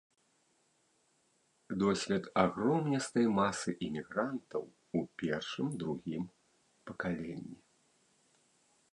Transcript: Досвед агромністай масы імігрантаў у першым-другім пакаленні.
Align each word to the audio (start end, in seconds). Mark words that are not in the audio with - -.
Досвед 1.81 2.23
агромністай 2.43 3.27
масы 3.39 3.71
імігрантаў 3.87 4.63
у 5.01 5.03
першым-другім 5.23 6.23
пакаленні. 6.91 7.57